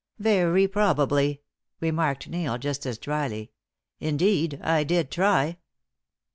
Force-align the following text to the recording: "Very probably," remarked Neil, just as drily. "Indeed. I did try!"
"Very 0.17 0.67
probably," 0.67 1.43
remarked 1.79 2.27
Neil, 2.27 2.57
just 2.57 2.87
as 2.87 2.97
drily. 2.97 3.51
"Indeed. 3.99 4.59
I 4.63 4.83
did 4.83 5.11
try!" 5.11 5.59